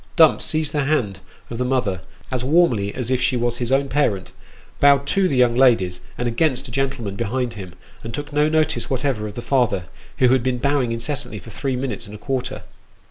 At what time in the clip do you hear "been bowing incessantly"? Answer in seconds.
10.41-11.37